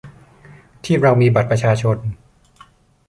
[0.83, 1.97] ที่เรามีบัตรประชาชน